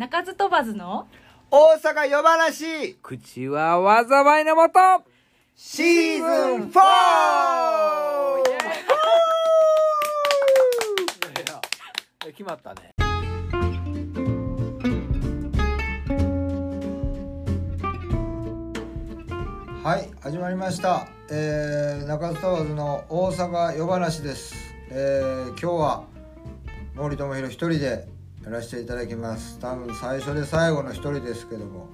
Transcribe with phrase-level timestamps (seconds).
[0.00, 1.06] 鳴かず飛ばずの？
[1.50, 4.80] 大阪夜話口は災いのもと。
[5.54, 6.24] シーズ
[6.56, 6.80] ン 4!
[12.22, 12.94] 決まったね。
[19.84, 24.54] はい始まりました、えー、中津問わずの大阪夜話です、
[24.88, 26.04] えー、今日は
[26.94, 29.58] 森友弘一人でやらせていただきます。
[29.58, 31.88] 多分最初で最後の一人ですけども。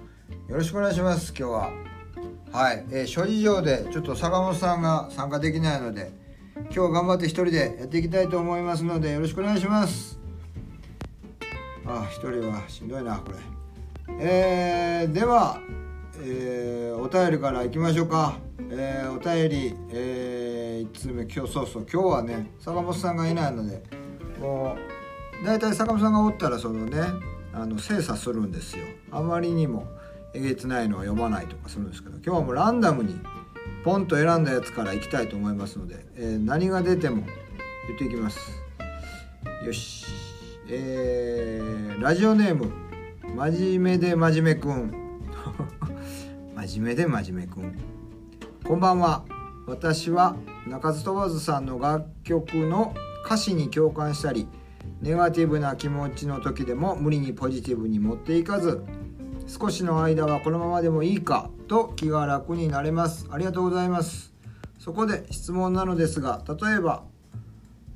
[0.48, 1.70] よろしくお願いします今日は。
[2.52, 6.12] はい、えー、諸事情でちょっと坂本さんが参加できないので
[6.74, 10.20] 今日頑張って一人でやっていきたいと思いますのでよろしくお願いします。
[11.84, 13.38] あ一人はしんどいなこれ。
[14.20, 15.60] えー、では、
[16.20, 18.38] えー、お便りからいきましょうか、
[18.70, 23.82] えー、お便り、えー、1通目今日そうそう今日はね坂本さんがいないので
[24.40, 24.95] もう
[25.45, 27.00] 大体坂本さんがおったらそのね
[27.52, 28.84] あの精査するんですよ。
[29.10, 29.86] あまりにも
[30.34, 33.18] えげつないのは読まないとかするんですけど今日はもうランダムに
[33.84, 37.24] ポンと選んだやつからいきたいと思いますので、えー、何が出ても
[37.88, 38.38] 言っていきます。
[39.65, 40.06] よし。
[40.68, 42.73] えー、ラジオネーム
[43.37, 44.93] 真面目で真面目くん。
[46.56, 47.78] 真面目で真面目くん。
[48.65, 49.24] こんばんは。
[49.66, 54.48] 私は中津飛ばずさんの楽曲の歌詞に共感したり
[55.07, 58.82] ネガティブな気持ちの時でも無理にポジティブに持っていかず
[59.46, 63.29] 少しの間はこのままでもいいかと気が楽になれます。
[63.30, 64.34] ありがとうございます。
[64.81, 67.04] そこで質問なのですが例えば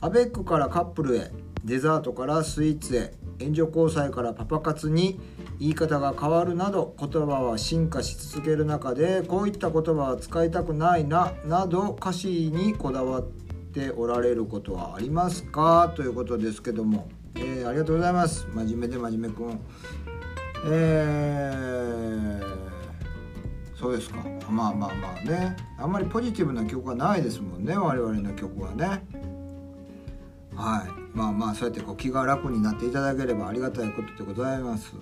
[0.00, 1.32] アベックからカップルへ
[1.64, 5.18] デザートからスイーツへ援助交際からパパ活に
[5.58, 15.92] 言い方が変わるなど言葉は進化し続ける中でこういった言葉は使いたくないななど歌詞にこだわってておられることはありますか？
[15.96, 18.46] ということですけども、えー、ありがとうございます。
[18.52, 19.60] 真面目で真面目くん。
[20.66, 24.18] えー、そうですか。
[24.50, 25.56] まあまあまあね。
[25.78, 27.76] あんまりポジティブな曲はないですもんね。
[27.76, 29.06] 我々の曲はね。
[30.54, 31.16] はい。
[31.16, 34.94] まあまあそうやってこう気が楽になっていただければありがたいことでございます。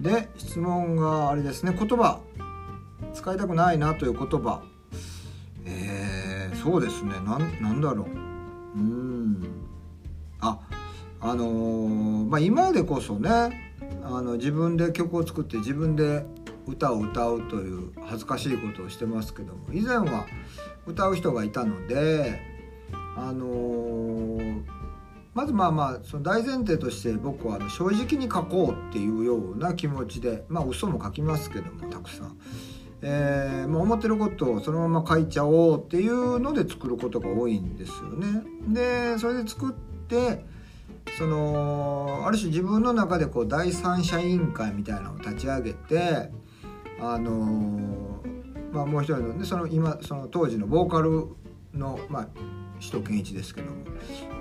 [0.00, 1.76] で質問があれですね。
[1.78, 2.20] 言葉。
[3.12, 4.62] 使いたくないなという言葉、
[6.64, 7.12] そうですね。
[7.26, 8.78] なんなんだろう。
[8.78, 9.44] うん。
[10.40, 10.58] あ
[11.20, 16.24] あのー、まあ今でこそねあの自分で曲を作って自分で
[16.66, 20.26] 歌を歌うという恥ずかしいことをしてますけども以前は
[20.86, 22.40] 歌う人がいたので
[23.16, 24.62] あのー、
[25.34, 32.38] まずまあまあその大前提として僕は正直に書こうっていうような気持ちでまあ嘘も書きますけどもたくさん。
[33.06, 38.42] えーまあ、思ってることをそのまま書いちゃおうっていうので作ることが多いんですよね。
[38.68, 39.72] でそれで作っ
[40.08, 40.42] て
[41.18, 46.30] そのある種自分の中でこう第三者委員会みたいなのを立ち上げて
[46.98, 48.22] あの
[48.72, 51.26] まあもう一人のねその今その当時のボーカル
[51.74, 52.28] のまあ
[52.80, 53.84] 首都健一ですけども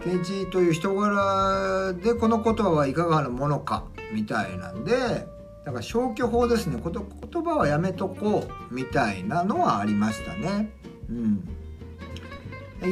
[0.05, 5.27] 健一という人柄でこの言葉はいかがなものかみたいなんで
[5.65, 6.79] だから消去法ですね。
[6.81, 10.69] こと言葉はやめとこうみたいなのはありましたね。
[11.09, 11.47] うん、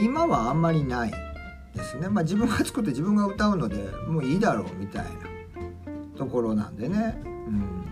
[0.04, 1.12] 今はあんまりない
[1.76, 3.78] ですね、まあ、自分が作って自分が歌うので
[4.08, 5.09] もういいだろうみたいな
[6.18, 7.86] ところなんでね、うん。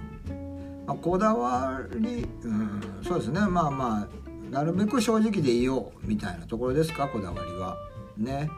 [0.86, 3.42] まあ、こだわり、うん、そうですね。
[3.42, 4.20] まあまあ
[4.50, 7.78] なるべく正直でいようみたいなところですかこだわりは。
[8.18, 8.50] ね、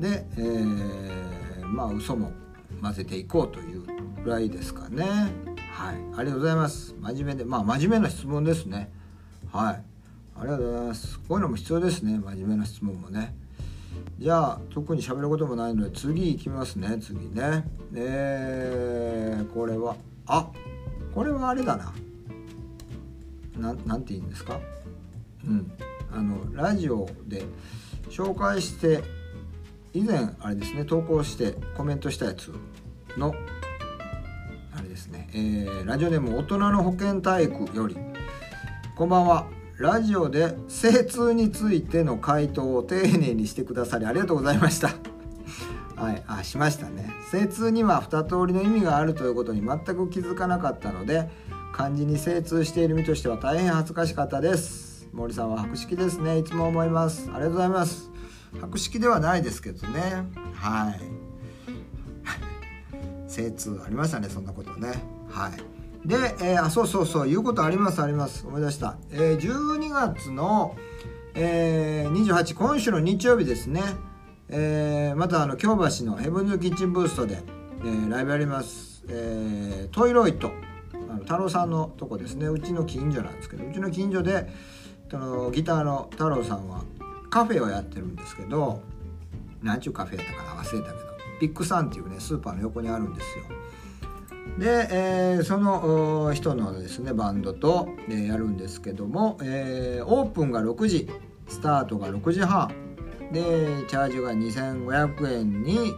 [0.00, 2.32] で、えー、まあ嘘も
[2.82, 3.82] 混ぜていこうという
[4.22, 5.04] ぐらいですかね。
[5.78, 6.92] はい、ありがとうございます。
[7.00, 8.90] 真面目で、まあ真面目な質問ですね。
[9.52, 9.82] はい、
[10.36, 11.20] ありがとうございます。
[11.20, 12.18] こういうのも必要ですね。
[12.18, 13.36] 真面目な質問もね。
[14.18, 19.94] じゃあ特に喋ることもないので次行きますね次ねえー、これは
[20.26, 20.50] あ
[21.14, 21.92] これはあれだな
[23.56, 24.58] ななんて言うんですか？
[25.46, 25.72] うん
[26.12, 27.44] あのラジオで
[28.10, 29.04] 紹介して
[29.94, 32.52] 以前あれですね投稿してコメントしたやつ
[33.16, 33.34] の
[34.98, 37.96] ですね、えー、ラジオネーム大人の保健体育より
[38.96, 39.46] こんばんは
[39.78, 44.90] ラジオで精通についての回答を丁寧にしてくださりありがとうございました。
[45.94, 47.12] はい、あしましたね。
[47.30, 51.30] 精通には2通りの意味があるということに全く気づかなかったので
[51.72, 55.08] 漢字に精通している身としては大変恥ずかしかったです。
[55.12, 56.38] 森さんは博識ですね。
[56.38, 57.30] いつも思います。
[57.32, 58.10] ありがとうございます。
[58.60, 60.26] 博識ではないですけどね。
[60.54, 61.17] はい。
[63.38, 64.92] 精通ありましたね、そんなことね。
[65.30, 66.08] はい。
[66.08, 68.44] で、えー、あそうそうそう言うことありますあります。
[68.46, 70.76] 思い出した、えー、12月の、
[71.34, 73.82] えー、28今週の日曜日ですね、
[74.48, 77.38] えー、またあの京橋のヘブンズキッチンブーストで、
[77.80, 80.50] えー、ライブやります、えートイロイト。
[81.10, 82.46] あの太郎さんのとこですね。
[82.48, 84.50] うちの近所なんですけどうちの近所で
[85.10, 86.84] そのギターの太郎さんは
[87.30, 88.82] カフェをやってるんですけど
[89.62, 91.07] 何ちゅうカフェやったかな忘れたけど。
[91.40, 93.44] ビッグサンっていうねスーパーの横にあるんですよ。
[94.58, 101.08] で、えーその人のですねバンドと、えーやるんですけども、えーオープンが6時
[101.46, 102.72] スタートが6時半。
[103.32, 105.94] でチャージが2500円に、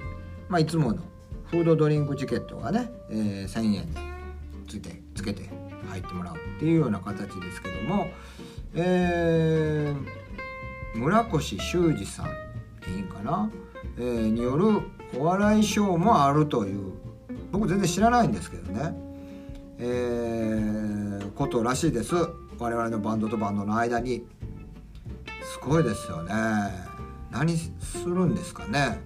[0.49, 0.99] まあ、いつもの
[1.47, 4.01] フードドリンクチケットがね、えー1000円で
[4.69, 5.49] ついてつけて
[5.89, 8.09] 入ってもらうっていうような形ですけども、
[8.75, 10.21] えー
[10.99, 12.27] 村越修二さん
[12.81, 13.49] でいいんかな、
[13.99, 14.81] えによる
[15.19, 16.93] お笑いショーもあるという
[17.53, 18.95] 僕全然知らないんですけどね、
[19.79, 21.01] えー
[21.41, 22.15] ことらしいです。
[22.59, 24.27] 我々のバンドとバンドの間に。
[25.43, 26.35] すごいですよね。
[27.31, 27.73] 何す
[28.07, 29.01] るんですかね。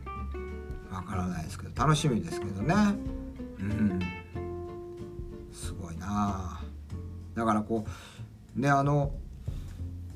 [0.92, 1.80] わからないですけど。
[1.80, 2.74] 楽しみですけどね。
[3.60, 4.00] うん。
[5.52, 6.60] すごいな。
[7.36, 7.84] だからこ
[8.56, 9.12] うねあの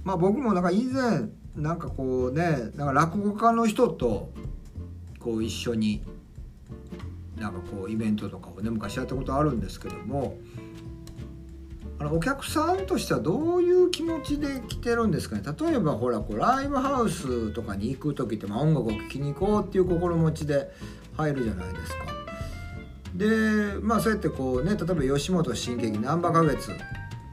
[0.02, 4.30] まあ僕もなんか以前なんかこうねなんか落語家の人と
[5.20, 6.02] こう一緒に
[7.36, 10.36] なんかこうイベントとかをね昔やったことあるんですけども
[12.00, 15.42] あのお客さんとしてはどういう気持ちで来てるんですかね？
[15.60, 20.70] 例えばほらこうライブハウスとかに行く時って、まあ、音楽を聴きに行こうっていう心持ちで
[21.16, 22.04] 入るじゃないですか。
[23.14, 26.70] でまあそうやってこうね例えば吉本新喜劇難波花月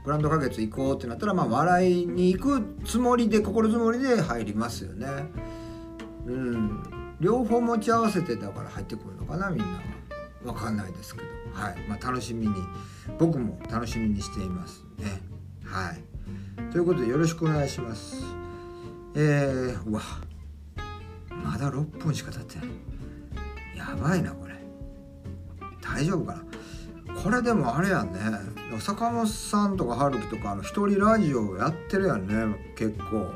[0.04, 5.08] グランド花月行こうってなったらまあ笑いに行くつもりで心づもりで入りますよね。
[6.26, 6.84] うん
[7.20, 9.82] 両方持ち合わせてだから入ってくるのかなみんなは。
[10.44, 11.28] 分かんないですけど。
[11.54, 11.76] はい。
[11.88, 12.54] まあ楽しみに
[13.18, 15.22] 僕も楽しみにしていますね。
[15.64, 16.72] はい。
[16.72, 18.24] ということでよろしくお願いします。
[19.16, 20.02] えー、うわ。
[21.32, 22.68] まだ6分しか経ってない。
[23.78, 24.56] やばいなこれ。
[25.82, 26.44] 大丈夫かな。
[27.22, 28.20] これでもあれやんね。
[28.80, 33.34] 坂本さんとか春樹とかあの一人ラジオやってるやんね結構。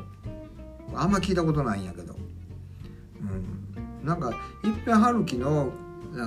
[0.94, 2.14] あんま聞いたことないんやけど。
[3.20, 3.49] うん。
[4.04, 4.36] なんかいっ
[4.84, 5.72] ぺん春樹の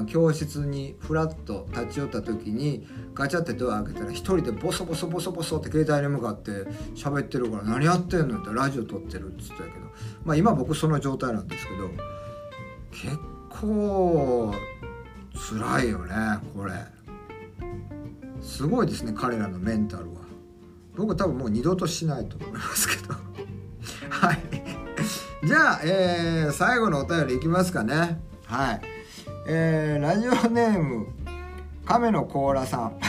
[0.08, 6.52] 教室にフラッと立ち寄った時にガチャってドア開けたら一人でボソボソボソボソって携帯に向かって
[6.96, 9.68] 喋ってるから「何やってんの?」ってラジオ撮ってるっつったけど
[10.24, 11.90] まあ今僕その状態なんですけど
[12.92, 13.18] 結
[13.50, 14.54] 構
[15.50, 16.14] 辛いよね
[16.56, 16.74] これ。
[18.42, 20.22] すごいですね彼らのメンタルは。
[20.96, 23.14] 僕多分もう二度としないと思いますけど。
[24.10, 24.40] はい。
[25.46, 28.22] じゃあ、えー最後のお便りいきますかね。
[28.46, 28.82] はい。
[29.48, 31.08] えーラジオネーム
[31.86, 32.92] 亀の甲羅さん。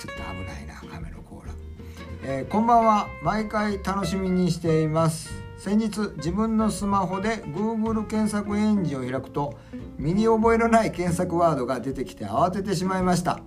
[0.00, 1.52] ちょっと危ないな亀の甲羅、
[2.24, 3.06] えーこんばんは。
[3.22, 5.30] 毎回楽しみにしています。
[5.58, 9.58] 先日自分のスマホで Google 検索エンジンを開くと
[9.98, 13.40] 身に覚えのない検索ワードが出てきて慌ててしまいました。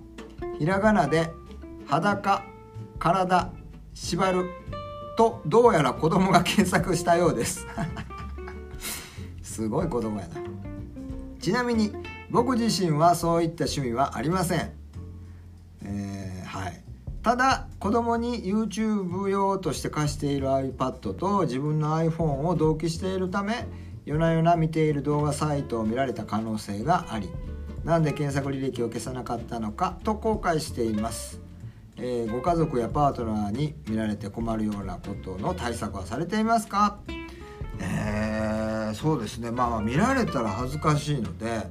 [0.60, 1.32] ひらがなで
[1.86, 2.44] 裸
[3.00, 3.50] 体
[3.94, 4.50] 縛る。
[5.20, 7.66] とどうやら子供が検索したようです。
[9.42, 10.36] すごい子供やな。
[11.38, 11.92] ちなみに
[12.30, 14.72] 僕自身はそういった趣味はありません、
[15.84, 16.82] えーはい。
[17.22, 23.66] ただ子供に YouTube 用として貸している iPad と自分の iPhone を同期しているため
[24.06, 27.28] 夜な夜な見ている動画サイトを見られた可能性があり
[27.84, 31.42] なんで検索履歴を消さなかったのかと後悔しています、
[32.02, 36.98] えーご家族やパートナーに見られて困るようなことの対策はされていますか？
[37.78, 39.50] えーそうですね。
[39.50, 41.68] まあまあ見られたら恥ずかしいので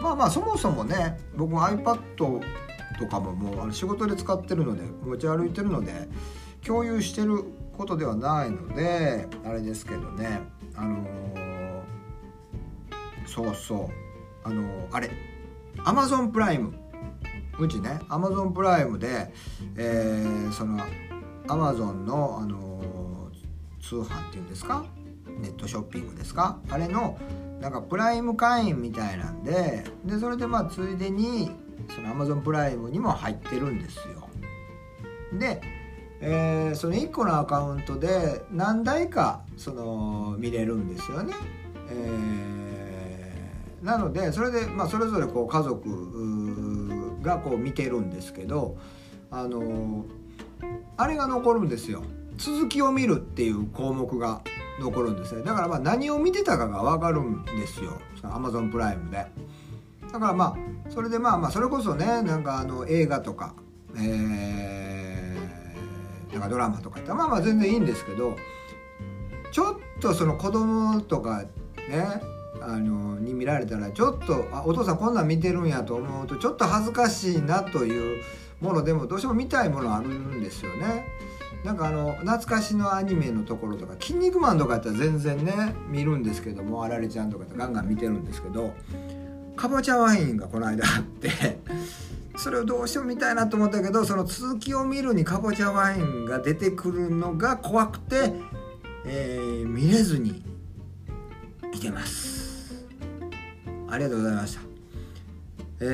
[0.00, 6.08] まあまあそもそもね僕も iPad とかももうあの仕事で使ってるので持ち歩いてるので
[6.64, 7.44] 共有してる
[7.76, 10.40] ことではないのであれですけどね。
[10.76, 11.80] あのー
[13.26, 13.88] そうそう。
[14.44, 15.10] あのーあれ。
[15.84, 16.74] Amazon プライム
[17.64, 19.32] うちね Amazon プライムで、
[19.76, 20.78] えーその
[21.46, 22.80] Amazon の、あのー
[23.82, 24.84] 通販っていうんですか？
[25.40, 26.58] ネットショッピングですか？
[26.70, 27.18] あれの
[27.60, 31.50] なんかプライム会員みたいなんででそれでまあついでに
[31.94, 34.28] その Amazon プライムにも入ってるんですよ。
[35.38, 35.60] で、
[36.20, 41.34] えーその1個のアカウントで何台かその見れるんですよね、
[41.90, 45.92] えーなのでそれで、まあ、それぞれこう家族う
[47.22, 48.76] がこう見てるんですけど
[49.30, 50.04] あのー
[50.96, 52.02] あれが残るんですよ。
[52.36, 54.42] 続きを見るっていう項目が
[54.80, 55.42] 残るんですね。
[55.42, 57.98] だからまあ何を見てたかが分かるんですよ。
[58.20, 59.26] その Amazon プライムで。
[60.12, 63.54] だからまあそれでまあまあそれこそねなんかあの映画とか
[63.96, 68.36] えーなんかドラマとかってまあまあ全然いいんですけど
[69.52, 71.44] ちょっとその子供とか
[71.88, 72.20] ね
[72.60, 78.22] あのに見られたらちょっとあお父さんこんなん見てるんやと思うとちょっと恥ずかしいなという
[78.60, 81.06] ものでもどうしても見たいものあるんですよね。
[81.64, 88.72] なんかあの懐かしのアニメのところとか「筋肉マン」とかやったら全然ね見るんですけどもあられちゃんとかガンガン見てるんですけど
[89.56, 91.60] かぼちゃワインがこの間あって
[92.36, 98.32] それをどうしても見たいなと思ったけどその続きを見るにかぼちゃワインが出てくるのが怖くて、
[99.04, 100.42] えー、見れずに
[101.74, 102.39] いてます
[103.90, 104.70] ありがとうございました
[105.82, 105.84] え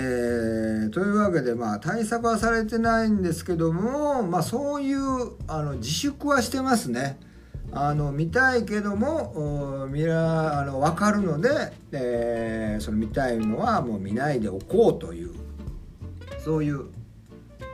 [0.89, 7.21] ー、というわけでまあ対策はされてないんですけどもまあそういうあの自粛はしてますね
[7.71, 15.35] あの見たいけども見らあの分かるので、えー、その見たいのはもう見ないでおこうという
[16.45, 16.87] そういう、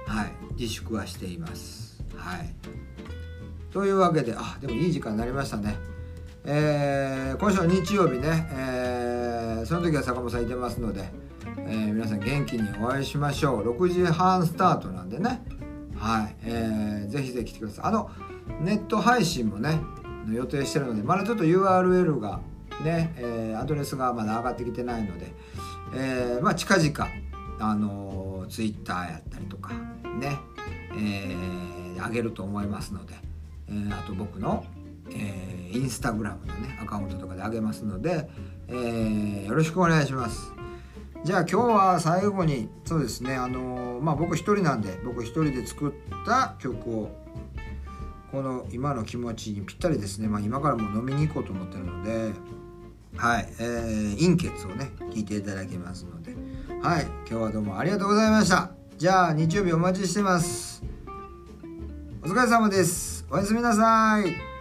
[0.07, 2.03] はい、自粛はしています。
[2.17, 2.55] はい、
[3.71, 5.77] というわけであでもいい時間になりましたね。
[6.45, 11.09] えー、今週は日曜日ね、えー、その時は坂本さんいてますので、
[11.59, 13.71] えー、皆さん元気にお会いしましょう。
[13.79, 15.41] 6時半スタートなんでね。
[15.97, 17.85] はい、えー、ぜひぜひ来てください。
[17.85, 18.11] あの
[18.61, 19.79] ネット配信もね
[20.29, 22.41] 予定してるのでまだちょっと URL が
[22.83, 25.33] ね、えー、アドレスがまだ上がってきてないので、
[25.95, 27.09] えー、まあ近々
[27.61, 29.75] あの Twitter やったりとか
[30.19, 30.41] ね、
[30.91, 33.15] えー、上げると思いますので、
[33.69, 34.65] えー、あと僕の、
[35.15, 38.29] えー、インスタグラムのねアカウントとかで上げますので、
[38.69, 40.53] えー、よろしくお願いします。
[41.25, 45.93] じゃあ今日は最後にそうですねあのまあ僕一人なんで僕一人で作っ
[46.27, 47.11] た曲を
[48.33, 52.33] この今の気持ちにぴったりですね、まあ、今からもう飲みに行こうと思ってるので
[53.17, 56.35] はい、えー、陰血をね聞いていただきますので。
[56.83, 58.73] はい今日はどうもありがとうございました。
[58.99, 60.83] じゃあ日曜日お待ちしてます。
[62.25, 63.25] お疲れ様です。
[63.31, 64.52] おやすみなさい。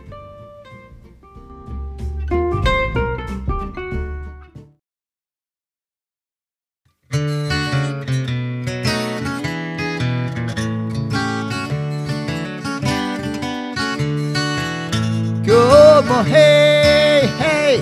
[16.21, 17.81] 今日もヘイヘイい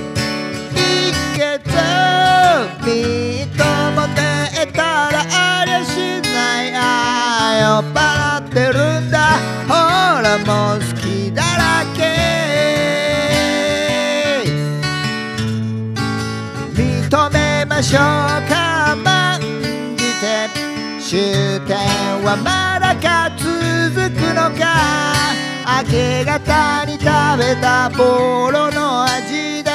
[1.35, 2.87] けたみ
[3.57, 4.79] とも出た
[5.11, 5.89] らありゃし
[6.21, 6.71] ない。
[6.73, 6.79] あ
[7.59, 9.17] 酔っ払ってるんだ。
[9.67, 9.73] ほ
[10.21, 11.03] らもう好き
[11.33, 11.99] だらけ。
[16.73, 18.01] 認めましょう
[18.49, 18.95] か。
[19.03, 19.45] まじ
[20.21, 20.47] て。
[21.01, 21.75] 終点
[22.23, 23.29] はまだか。
[23.37, 23.45] 続
[24.11, 24.63] くのか。
[25.69, 27.05] 明け方に食
[27.37, 29.69] べたボロの味で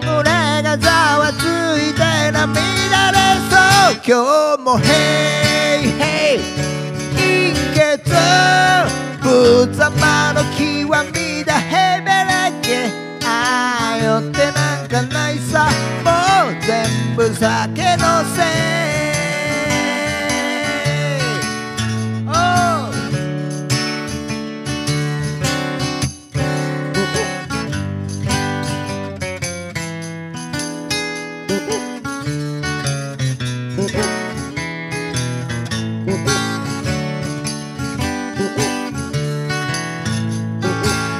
[0.00, 3.18] 胸がざわついて涙出
[3.50, 3.58] そ
[3.90, 3.98] う。
[4.06, 6.38] 今日もヘイヘイ。
[7.16, 8.10] 陰血。
[9.22, 10.62] ぶざまの極
[11.12, 12.88] みだヘベレケ
[13.26, 15.68] あよってなんかないさ。
[16.04, 16.10] も
[16.48, 18.69] う全部酒のせい。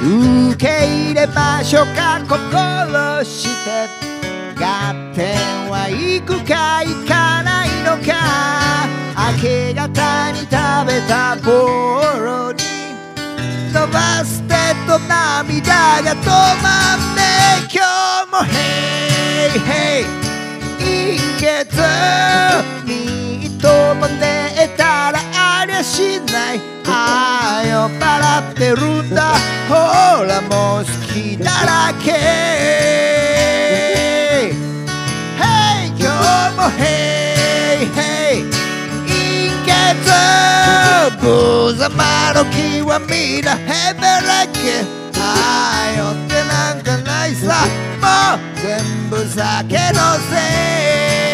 [0.03, 3.87] 受け入れましょうか心して
[4.57, 8.87] 合点は行くか行かないのか
[9.35, 10.49] 明け方に食
[10.87, 11.51] べたボ
[12.19, 12.57] ロに
[13.71, 14.55] 伸ばす手
[14.87, 16.25] と涙が止
[16.63, 17.21] まんね
[17.71, 17.85] 今
[18.25, 20.05] 日もヘイヘイ。
[20.79, 21.77] 陰血
[22.85, 25.19] みっとも寝たら
[25.61, 26.59] ありゃしない。
[26.87, 29.33] ああ酔っ払ってるんだ
[29.67, 29.73] ほ
[30.23, 32.11] らもう好きだらけ。
[35.39, 38.45] Hey 今日も Hey Hey
[39.07, 39.71] 陰血
[41.23, 41.25] 無
[41.73, 41.89] 様
[42.35, 44.85] の極みだヘベレケ
[45.17, 45.19] あ
[45.87, 47.65] あ酔ってなんかないさ。
[47.99, 48.69] もう全
[49.09, 49.41] 部酒
[49.97, 50.37] のせ。
[51.29, 51.30] い